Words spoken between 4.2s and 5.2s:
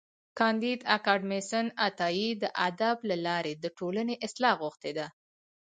اصلاح غوښتې ده.